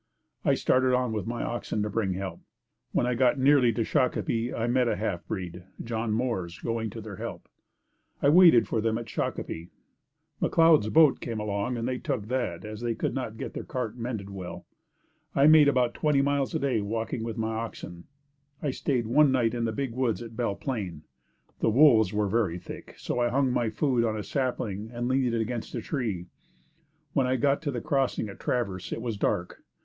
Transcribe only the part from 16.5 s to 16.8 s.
a